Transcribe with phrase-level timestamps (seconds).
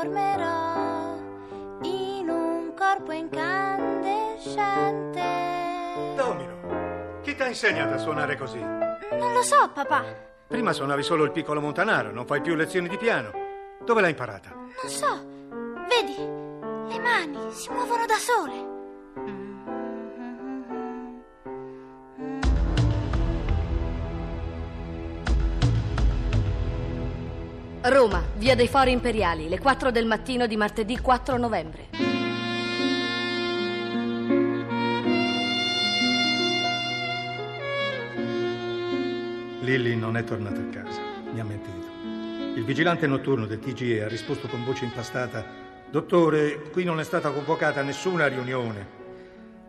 [0.00, 1.18] Trasformerò
[1.82, 5.22] in un corpo incandescente.
[6.16, 8.60] Domino, chi ti ha insegnato a suonare così?
[8.60, 10.04] Non lo so, papà.
[10.46, 13.30] Prima suonavi solo il piccolo montanaro, non fai più lezioni di piano.
[13.84, 14.54] Dove l'hai imparata?
[14.54, 15.22] Non so.
[15.88, 18.79] Vedi, le mani si muovono da sole.
[27.90, 31.88] Roma, via dei Fori Imperiali, le 4 del mattino di martedì 4 novembre.
[39.62, 41.00] Lilly non è tornata a casa,
[41.32, 41.88] mi ha mentito.
[42.54, 45.44] Il vigilante notturno del TGE ha risposto con voce impastata:
[45.90, 48.86] Dottore, qui non è stata convocata nessuna riunione.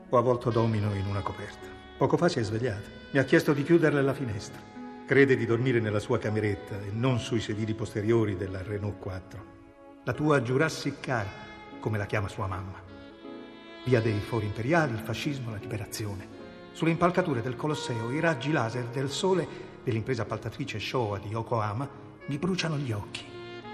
[0.09, 1.67] Ho avvolto Domino in una coperta.
[1.97, 2.87] Poco fa si è svegliata.
[3.09, 4.80] Mi ha chiesto di chiuderle la finestra.
[5.11, 9.45] Crede di dormire nella sua cameretta e non sui sedili posteriori della Renault 4.
[10.05, 11.27] La tua Jurassic Car,
[11.81, 12.81] come la chiama sua mamma.
[13.83, 16.25] Via dei Fori Imperiali, il fascismo, la liberazione.
[16.71, 19.45] Sulle impalcature del Colosseo i raggi laser del sole
[19.83, 21.89] dell'impresa appaltatrice Showa di Yokohama
[22.27, 23.25] mi bruciano gli occhi.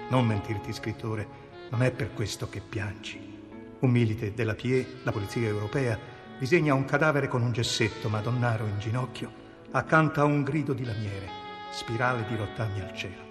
[0.08, 1.28] Non mentirti, scrittore,
[1.70, 3.76] non è per questo che piangi.
[3.78, 5.96] Un milite della PIE, la polizia europea,
[6.36, 11.28] disegna un cadavere con un gessetto madonnaro in ginocchio accanto a un grido di lamiere,
[11.72, 13.26] spirale di rottami al cielo.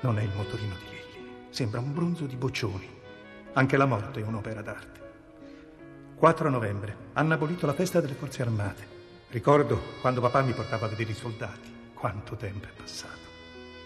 [0.00, 2.88] Non è il motorino di Lilli, sembra un bronzo di boccioni.
[3.52, 4.98] Anche la morte è un'opera d'arte.
[6.16, 8.98] 4 novembre, hanno abolito la festa delle forze armate.
[9.28, 11.78] Ricordo quando papà mi portava a vedere i soldati.
[11.94, 13.28] Quanto tempo è passato.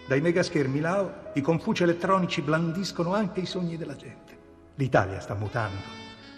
[0.07, 4.39] Dai megaschermi Lao i confuci elettronici blandiscono anche i sogni della gente.
[4.77, 5.83] L'Italia sta mutando.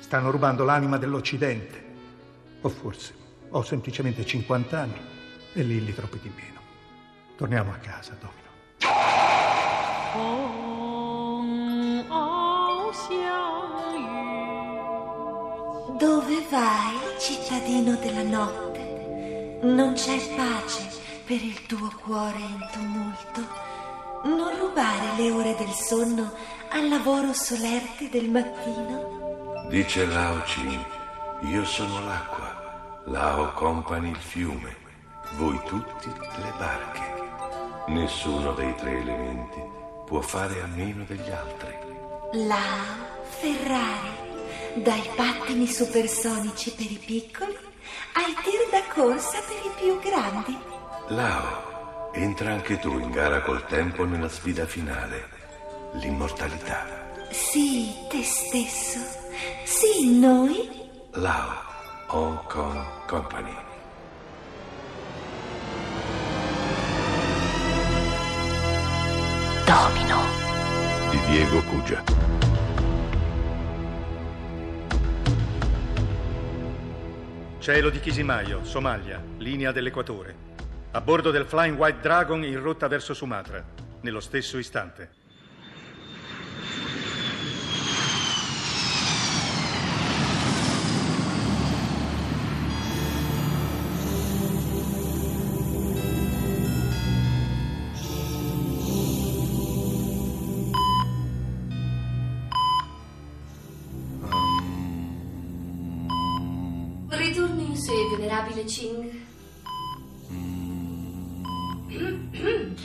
[0.01, 1.85] Stanno rubando l'anima dell'Occidente.
[2.63, 3.15] O forse
[3.51, 5.15] ho semplicemente 50 anni
[5.57, 6.61] e Lilli troppi di meno.
[7.35, 8.45] Torniamo a casa, Domino.
[15.99, 19.61] Dove vai, cittadino della notte?
[19.63, 20.91] Non c'è pace
[21.25, 23.41] per il tuo cuore in tumulto.
[24.25, 26.35] Non rubare le ore del sonno
[26.71, 29.65] al lavoro solerte del mattino.
[29.71, 30.85] Dice Lao Chin,
[31.45, 34.86] io sono l'acqua, Lao company il fiume
[35.35, 37.15] voi tutti le barche.
[37.89, 39.63] Nessuno dei tre elementi
[40.07, 41.77] può fare a meno degli altri.
[42.33, 42.57] La
[43.29, 47.57] Ferrari, dai pattini supersonici per i piccoli
[48.15, 50.59] ai tir da corsa per i più grandi.
[51.09, 55.29] Lao, entra anche tu in gara col tempo nella sfida finale,
[55.95, 57.05] l'immortalità.
[57.31, 58.99] Sì, te stesso.
[59.65, 60.89] Sì, noi.
[61.13, 61.63] Lao,
[62.09, 63.55] Hong Kong Company.
[69.67, 70.23] Domino.
[71.11, 72.01] Di Diego Cugia.
[77.59, 80.37] Cielo di Chisimaio, Somalia, linea dell'equatore.
[80.93, 83.61] A bordo del Flying White Dragon in rotta verso Sumatra,
[84.03, 85.11] nello stesso istante.
[108.37, 109.25] Venerabile Ching.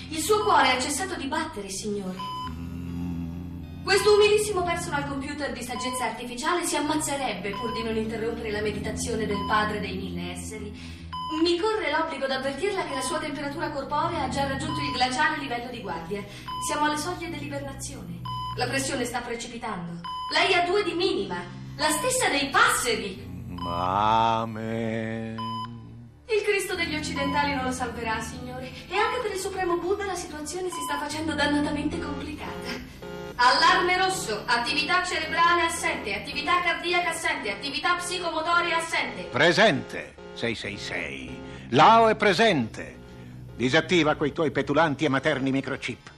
[0.10, 2.18] Il suo cuore ha cessato di battere, signore.
[3.84, 9.26] Questo umilissimo personal computer di saggezza artificiale si ammazzerebbe pur di non interrompere la meditazione
[9.26, 11.00] del padre dei mille esseri.
[11.42, 15.70] Mi corre l'obbligo d'avvertirla che la sua temperatura corporea ha già raggiunto il glaciale livello
[15.72, 16.24] di guardia.
[16.68, 18.20] Siamo alle soglie dell'ibernazione.
[18.58, 20.02] La pressione sta precipitando.
[20.32, 21.42] Lei ha due di minima,
[21.78, 23.31] la stessa dei passeri.
[23.68, 25.38] Amen.
[26.28, 28.72] Il Cristo degli occidentali non lo salverà, signore.
[28.90, 32.70] E anche per il Supremo Buddha la situazione si sta facendo dannatamente complicata.
[33.36, 39.24] Allarme rosso, attività cerebrale assente, attività cardiaca assente, attività psicomotoria assente.
[39.24, 40.14] Presente.
[40.34, 41.40] 666.
[41.70, 43.00] Lao è presente.
[43.56, 46.11] Disattiva quei tuoi petulanti e materni microchip.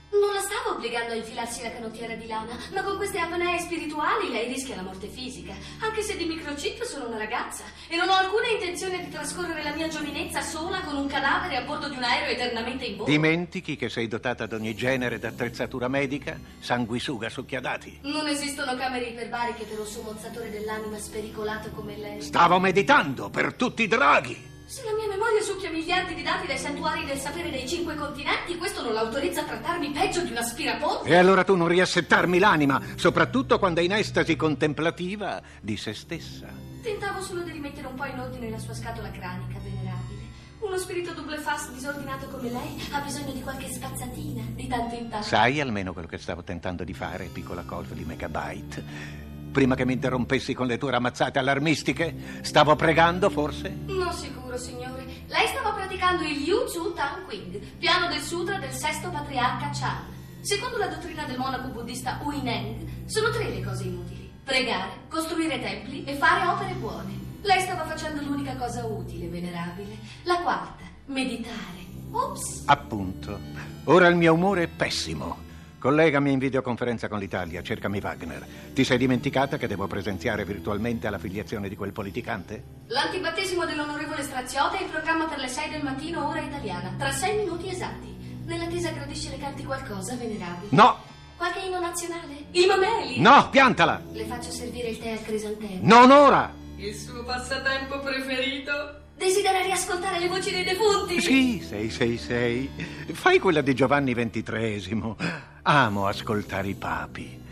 [0.84, 4.82] Obbligando a infilarsi la canottiera di lana, ma con queste apnee spirituali lei rischia la
[4.82, 5.54] morte fisica.
[5.80, 9.72] Anche se di microchip sono una ragazza e non ho alcuna intenzione di trascorrere la
[9.72, 13.08] mia giovinezza sola con un cadavere a bordo di un aereo eternamente in volo.
[13.08, 18.00] Dimentichi che sei dotata di ogni genere d'attrezzatura medica, sanguisuga succhiadati.
[18.02, 22.20] Non esistono camere iperbariche per un sommozzatore dell'anima spericolato come lei.
[22.20, 24.52] Stavo meditando per tutti i draghi.
[24.66, 25.03] Se la mia
[25.44, 29.44] succhia miliardi di dati dai santuari del sapere dei cinque continenti, questo non l'autorizza a
[29.44, 31.14] trattarmi peggio di un aspirapolvere.
[31.14, 36.46] E allora tu non riassettarmi l'anima, soprattutto quando è in estasi contemplativa di se stessa.
[36.82, 40.22] Tentavo solo di rimettere un po' in ordine la sua scatola cranica, venerabile.
[40.60, 45.10] Uno spirito double fast disordinato come lei ha bisogno di qualche spazzatina, di tanto in
[45.10, 45.26] tanto.
[45.26, 49.32] Sai almeno quello che stavo tentando di fare, piccola colf di megabyte?
[49.54, 53.72] Prima che mi interrompessi con le tue ramazzate allarmistiche, stavo pregando forse?
[53.86, 55.04] Non sicuro, signore.
[55.28, 60.06] Lei stava praticando il Yu Tzu Tang Quing, piano del sutra del sesto patriarca Chan.
[60.40, 64.28] Secondo la dottrina del monaco buddista Huineng, sono tre le cose inutili.
[64.42, 67.12] Pregare, costruire templi e fare opere buone.
[67.42, 69.96] Lei stava facendo l'unica cosa utile, venerabile.
[70.24, 71.86] La quarta, meditare.
[72.10, 72.64] Ops!
[72.66, 73.38] Appunto.
[73.84, 75.43] Ora il mio umore è pessimo.
[75.84, 78.46] Collegami in videoconferenza con l'Italia, cercami Wagner.
[78.72, 82.62] Ti sei dimenticata che devo presenziare virtualmente alla filiazione di quel politicante?
[82.86, 87.36] L'antibattesimo dell'onorevole Straziotta è in programma per le 6 del mattino, ora italiana, tra 6
[87.36, 88.16] minuti esatti.
[88.46, 90.68] Nell'attesa gradisce le canti qualcosa, venerabile?
[90.70, 91.02] No!
[91.36, 92.46] Qualche inno nazionale?
[92.52, 93.20] I mameli?
[93.20, 94.00] No, piantala!
[94.10, 95.80] Le faccio servire il tè al crisantemo.
[95.82, 96.50] Non ora!
[96.76, 99.02] Il suo passatempo preferito?
[99.18, 101.20] Desidera riascoltare le voci dei defunti?
[101.20, 102.70] Sì, 666.
[103.12, 105.52] Fai quella di Giovanni XXIII.
[105.66, 107.42] Amo ascoltare i papi.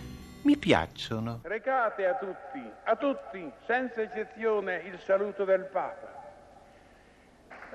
[0.43, 1.41] Mi piacciono.
[1.45, 6.13] Recate a tutti, a tutti, senza eccezione, il saluto del Papa.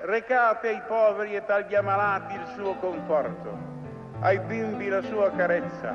[0.02, 3.58] Recate ai poveri e agli ammalati il suo conforto,
[4.20, 5.92] ai bimbi la sua carezza.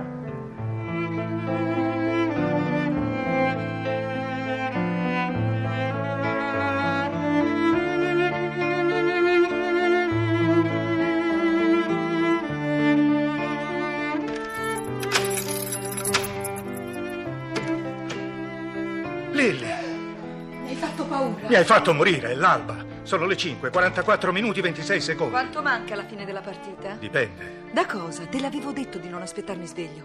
[21.53, 22.83] Mi hai fatto morire, è l'alba.
[23.03, 25.33] Sono le 5, 44 minuti 26 secondi.
[25.33, 26.95] Quanto manca alla fine della partita?
[26.99, 27.69] Dipende.
[27.71, 28.25] Da cosa?
[28.25, 30.03] Te l'avevo detto di non aspettarmi sveglio.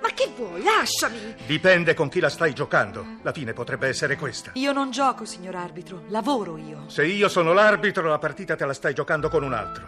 [0.00, 0.62] Ma che vuoi?
[0.62, 1.34] Lasciami!
[1.46, 3.04] Dipende con chi la stai giocando.
[3.22, 4.52] La fine potrebbe essere questa.
[4.54, 6.04] Io non gioco, signor arbitro.
[6.10, 6.84] Lavoro io.
[6.86, 9.84] Se io sono l'arbitro, la partita te la stai giocando con un altro.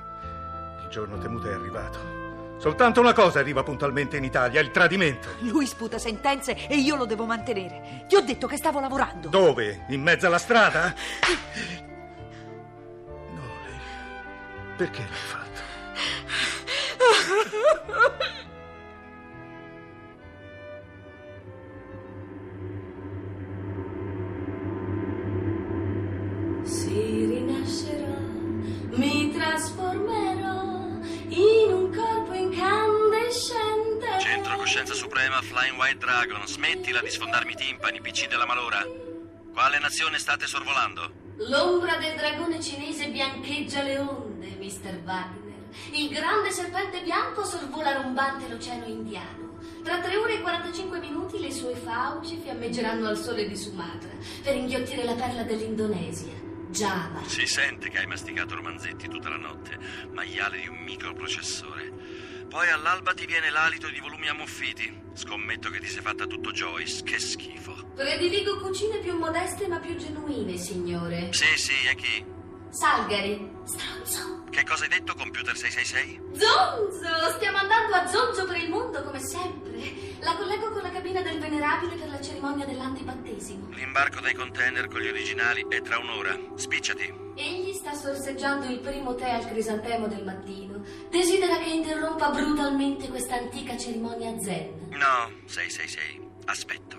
[0.83, 2.20] Il giorno temuto è arrivato.
[2.61, 5.31] Soltanto una cosa arriva puntualmente in Italia, il tradimento.
[5.39, 8.05] Lui sputa sentenze e io lo devo mantenere.
[8.07, 9.31] Ti ho detto che stavo lavorando.
[9.31, 9.87] Dove?
[9.89, 10.95] In mezzo alla strada?
[13.33, 13.79] No, lei.
[14.77, 15.61] Perché l'hai fatto?
[37.01, 38.85] smettila di sfondarmi i timpani, PC della malora.
[39.53, 41.11] Quale nazione state sorvolando?
[41.49, 45.01] L'ombra del dragone cinese biancheggia le onde, Mr.
[45.05, 45.69] Wagner.
[45.93, 49.59] Il grande serpente bianco sorvola rombante l'oceano indiano.
[49.83, 54.11] Tra 3 ore e 45 minuti le sue fauci fiammeggeranno al sole di Sumatra
[54.43, 56.33] per inghiottire la perla dell'Indonesia,
[56.69, 57.23] Java.
[57.25, 59.79] Si sente che hai masticato romanzetti tutta la notte,
[60.13, 62.30] maiale di un microprocessore.
[62.51, 65.03] Poi all'alba ti viene l'alito di volumi ammuffiti.
[65.15, 67.93] Scommetto che ti sei fatta tutto Joyce, che schifo.
[67.95, 71.33] Prediligo cucine più modeste ma più genuine, signore.
[71.33, 72.25] Sì, sì, e chi?
[72.71, 74.47] Salgari, stronzo.
[74.51, 76.21] Che cosa hai detto, computer 666?
[76.41, 77.37] Zonzo!
[77.37, 80.10] Stiamo andando a zonzo per il mondo come sempre.
[80.23, 83.69] La collego con la cabina del venerabile per la cerimonia dell'antibattesimo.
[83.71, 86.39] L'imbarco dei container con gli originali è tra un'ora.
[86.57, 87.13] Spicciati.
[87.37, 90.83] Egli sta sorseggiando il primo tè al crisantemo del mattino.
[91.09, 94.89] Desidera che interrompa brutalmente questa antica cerimonia zen.
[94.91, 96.21] No, 666.
[96.45, 96.99] Aspetto.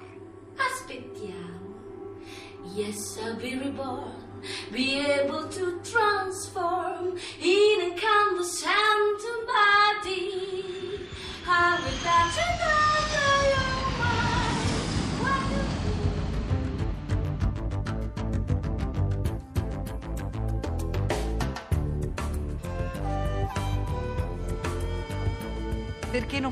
[0.56, 2.20] Aspettiamo.
[2.74, 4.30] Yes, I'll be reborn.
[4.72, 6.71] Be able to transform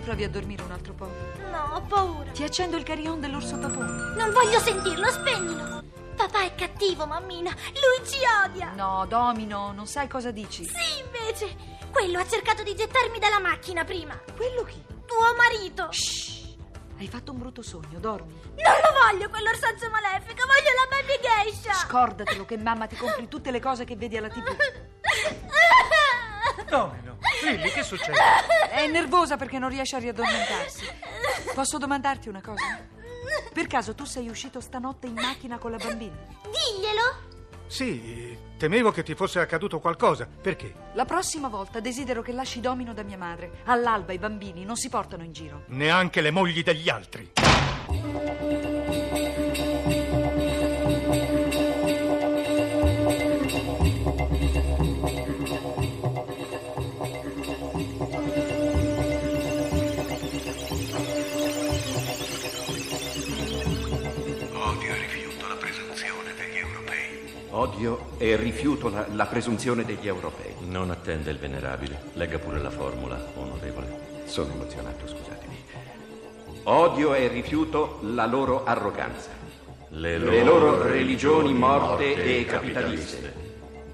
[0.10, 1.08] provi a dormire un altro po'?
[1.52, 2.32] No, ho paura.
[2.32, 4.16] Ti accendo il carillon dell'orso tapone.
[4.16, 5.84] Non voglio sentirlo, spegnilo.
[6.16, 7.52] Papà è cattivo, mammina.
[7.52, 8.74] Lui ci odia.
[8.74, 10.66] No, Domino, non sai cosa dici.
[10.66, 11.56] Sì, invece.
[11.92, 14.20] Quello ha cercato di gettarmi dalla macchina prima.
[14.36, 14.84] Quello chi?
[15.06, 15.90] Tuo marito.
[16.98, 18.34] Hai fatto un brutto sogno, dormi.
[18.34, 21.74] Non lo voglio quell'orsaggio malefico, voglio la baby geisha.
[21.74, 24.42] Scordatelo che mamma ti compri tutte le cose che vedi alla tv.
[26.68, 27.09] Domino,
[27.44, 28.18] Lilli, che succede?
[28.70, 30.86] È nervosa perché non riesce a riaddormentarsi.
[31.54, 32.88] Posso domandarti una cosa?
[33.54, 36.16] Per caso tu sei uscito stanotte in macchina con la bambina?
[36.44, 37.28] Diglielo.
[37.68, 40.28] Sì, temevo che ti fosse accaduto qualcosa.
[40.42, 40.74] Perché?
[40.94, 43.62] La prossima volta desidero che lasci domino da mia madre.
[43.66, 45.64] All'alba i bambini non si portano in giro.
[45.68, 47.32] Neanche le mogli degli altri.
[67.80, 70.54] Odio e rifiuto la, la presunzione degli europei.
[70.68, 71.98] Non attende il venerabile.
[72.16, 74.24] Legga pure la formula, onorevole.
[74.26, 75.56] Sono emozionato, scusatemi.
[76.64, 79.30] Odio e rifiuto la loro arroganza.
[79.92, 83.34] Le Le loro religioni morte e capitaliste.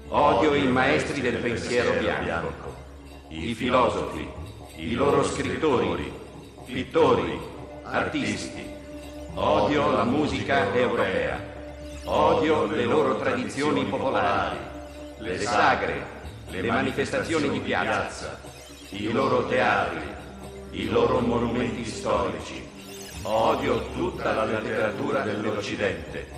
[0.08, 2.74] Odio i maestri del pensiero bianco.
[3.28, 4.28] I filosofi,
[4.78, 6.12] i loro scrittori,
[6.64, 7.38] pittori,
[7.84, 8.64] artisti.
[9.34, 11.54] Odio la musica europea.
[12.08, 14.58] Odio le loro tradizioni popolari,
[15.18, 16.06] le sagre,
[16.50, 18.38] le manifestazioni di piazza,
[18.90, 20.06] i loro teatri,
[20.70, 22.64] i loro monumenti storici.
[23.22, 26.28] Odio tutta la letteratura dell'Occidente.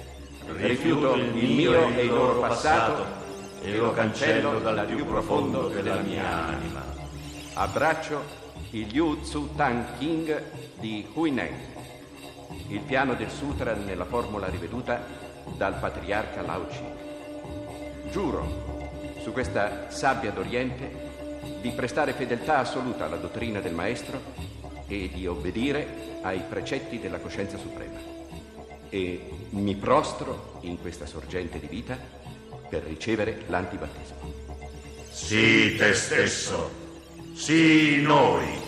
[0.57, 3.05] Rifiuto il mio e il loro passato
[3.61, 6.83] e lo cancello dal più profondo della mia anima.
[7.53, 8.25] Abbraccio
[8.71, 10.43] il Yu Tzu Tang King
[10.79, 11.55] di Huineng,
[12.69, 15.27] il piano del sutra nella formula riveduta
[15.57, 16.85] dal patriarca Tzu.
[18.11, 21.07] Giuro, su questa sabbia d'Oriente,
[21.61, 24.21] di prestare fedeltà assoluta alla dottrina del Maestro
[24.87, 27.99] e di obbedire ai precetti della coscienza suprema.
[28.89, 31.99] E mi prostro in questa sorgente di vita
[32.69, 34.19] per ricevere l'antibattesimo.
[35.11, 36.71] Sì, te stesso.
[37.35, 38.68] Sì, noi.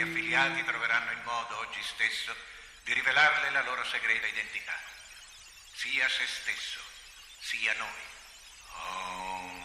[0.00, 2.34] Onorevoli affiliati troveranno il modo oggi stesso
[2.84, 4.78] di rivelarle la loro segreta identità.
[5.74, 6.80] Sia se stesso,
[7.38, 7.88] sia noi.
[8.72, 9.59] Ah!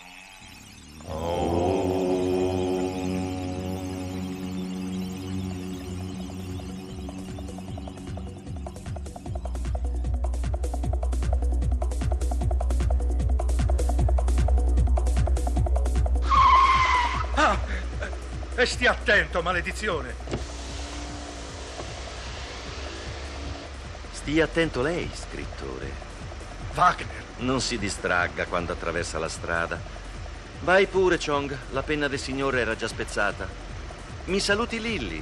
[18.65, 20.15] E stia attento, maledizione.
[24.11, 25.91] Stia attento lei, scrittore.
[26.73, 27.23] Wagner.
[27.37, 29.79] Non si distragga quando attraversa la strada.
[30.61, 31.55] Vai pure, Chong.
[31.73, 33.47] La penna del signore era già spezzata.
[34.25, 35.21] Mi saluti Lilly.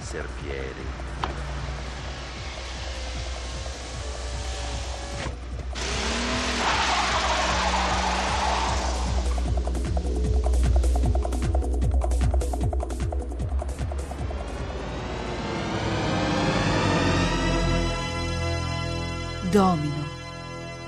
[0.00, 1.05] Serpieri.
[19.56, 20.04] Domino.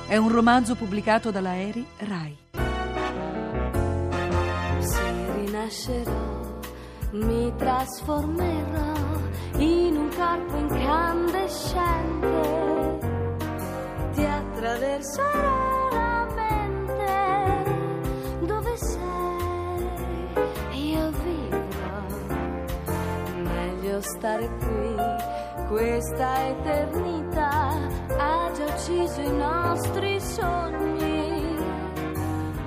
[0.06, 2.36] È un romanzo pubblicato dalla Eri Rai.
[4.80, 6.58] Se rinascerò,
[7.12, 8.92] mi trasformerò
[9.56, 12.98] in un corpo incandescente.
[14.12, 17.64] Ti attraverserò la mente.
[18.44, 19.88] Dove sei?
[20.90, 22.04] Io vivrò.
[23.44, 25.07] Meglio stare qui,
[25.66, 27.70] questa eternità
[28.18, 31.56] ha già ucciso i nostri sogni.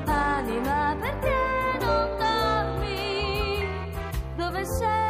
[0.06, 3.66] Anima, perché non dormi?
[4.36, 5.01] Dove sei?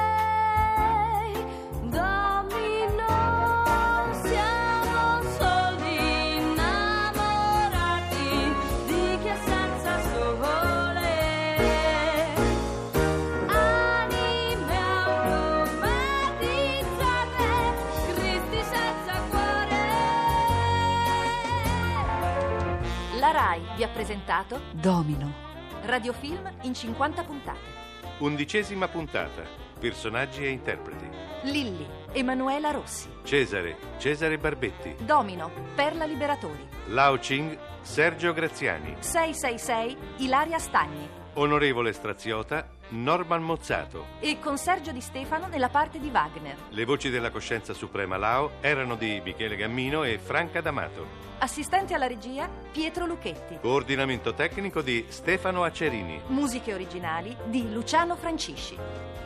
[23.42, 25.34] Rai vi ha presentato Domino.
[25.82, 27.60] Radiofilm in 50 puntate.
[28.20, 29.42] Undicesima puntata.
[29.80, 31.10] Personaggi e interpreti.
[31.46, 33.10] Lilli, Emanuela Rossi.
[33.24, 34.96] Cesare, Cesare Barbetti.
[35.04, 36.70] Domino, Perla Liberatori.
[36.90, 38.98] Lao Ching, Sergio Graziani.
[39.00, 41.10] 666, Ilaria Stagni.
[41.34, 44.06] Onorevole Straziota, Norman Mozzato.
[44.20, 46.56] E con Sergio Di Stefano nella parte di Wagner.
[46.70, 51.30] Le voci della coscienza suprema Lao erano di Michele Gammino e Franca D'Amato.
[51.40, 53.58] Assistente alla regia Pietro Lucchetti.
[53.60, 56.22] Coordinamento tecnico di Stefano Acerini.
[56.28, 58.78] Musiche originali di Luciano Francisci.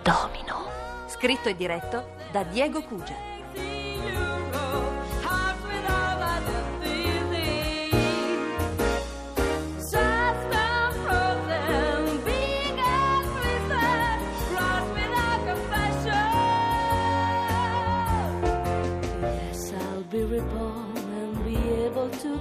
[0.02, 0.70] Domino.
[1.08, 3.35] Scritto e diretto da Diego Cugia.